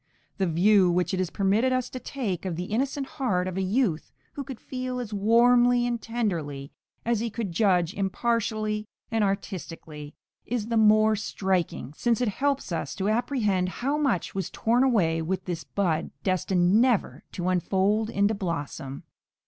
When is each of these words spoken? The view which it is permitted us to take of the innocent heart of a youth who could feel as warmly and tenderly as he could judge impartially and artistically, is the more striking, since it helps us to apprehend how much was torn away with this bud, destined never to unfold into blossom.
The 0.39 0.47
view 0.47 0.89
which 0.89 1.13
it 1.13 1.19
is 1.19 1.29
permitted 1.29 1.71
us 1.71 1.87
to 1.91 1.99
take 1.99 2.43
of 2.43 2.55
the 2.55 2.63
innocent 2.73 3.05
heart 3.05 3.47
of 3.47 3.55
a 3.55 3.61
youth 3.61 4.11
who 4.33 4.43
could 4.43 4.59
feel 4.59 4.99
as 4.99 5.13
warmly 5.13 5.85
and 5.85 6.01
tenderly 6.01 6.71
as 7.05 7.19
he 7.19 7.29
could 7.29 7.51
judge 7.51 7.93
impartially 7.93 8.87
and 9.11 9.23
artistically, 9.23 10.15
is 10.43 10.69
the 10.69 10.75
more 10.75 11.15
striking, 11.15 11.93
since 11.95 12.19
it 12.19 12.29
helps 12.29 12.71
us 12.71 12.95
to 12.95 13.09
apprehend 13.09 13.69
how 13.69 13.95
much 13.95 14.33
was 14.33 14.49
torn 14.49 14.83
away 14.83 15.21
with 15.21 15.45
this 15.45 15.63
bud, 15.63 16.09
destined 16.23 16.81
never 16.81 17.21
to 17.33 17.47
unfold 17.49 18.09
into 18.09 18.33
blossom. 18.33 19.03